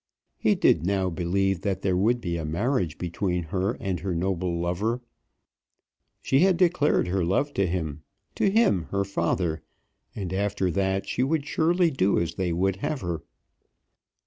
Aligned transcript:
He 0.39 0.55
did 0.55 0.83
now 0.83 1.11
believe 1.11 1.61
that 1.61 1.83
there 1.83 1.95
would 1.95 2.21
be 2.21 2.35
a 2.35 2.43
marriage 2.43 2.97
between 2.97 3.43
her 3.43 3.73
and 3.79 3.99
her 3.99 4.15
noble 4.15 4.59
lover. 4.59 4.99
She 6.23 6.39
had 6.39 6.57
declared 6.57 7.07
her 7.09 7.23
love 7.23 7.53
to 7.53 7.67
him, 7.67 8.01
to 8.33 8.49
him, 8.49 8.85
her 8.89 9.05
father, 9.05 9.61
and 10.15 10.33
after 10.33 10.71
that 10.71 11.07
she 11.07 11.21
would 11.21 11.45
surely 11.45 11.91
do 11.91 12.19
as 12.19 12.33
they 12.33 12.51
would 12.51 12.77
have 12.77 13.01
her. 13.01 13.21